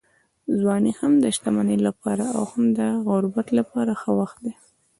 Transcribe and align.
ځواني 0.59 0.91
هم 0.99 1.13
د 1.23 1.25
شتمنۍ 1.35 1.77
لپاره 1.87 2.25
او 2.37 2.43
هم 2.51 2.65
د 2.79 2.81
غربت 3.07 3.47
لپاره 3.59 3.91
ښه 4.01 4.11
وخت 4.19 4.37
دی. 4.45 4.53